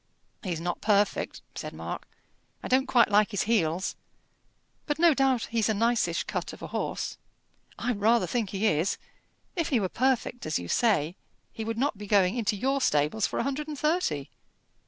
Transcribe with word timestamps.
"He's 0.41 0.59
not 0.59 0.81
perfect," 0.81 1.43
said 1.53 1.73
Mark. 1.73 2.07
"I 2.63 2.67
don't 2.67 2.87
quite 2.87 3.11
like 3.11 3.29
his 3.29 3.43
heels; 3.43 3.95
but 4.87 4.97
no 4.97 5.13
doubt 5.13 5.49
he's 5.51 5.69
a 5.69 5.75
nicish 5.75 6.23
cut 6.23 6.53
of 6.53 6.63
a 6.63 6.67
horse." 6.73 7.19
"I 7.77 7.91
rather 7.91 8.25
think 8.25 8.49
he 8.49 8.65
is. 8.65 8.97
If 9.55 9.69
he 9.69 9.79
were 9.79 9.89
perfect, 9.89 10.47
as 10.47 10.57
you 10.57 10.67
say, 10.67 11.17
he 11.53 11.63
would 11.63 11.77
not 11.77 11.99
be 11.99 12.07
going 12.07 12.35
into 12.35 12.55
your 12.55 12.81
stables 12.81 13.27
for 13.27 13.37
a 13.37 13.43
hundred 13.43 13.67
and 13.67 13.77
thirty. 13.77 14.31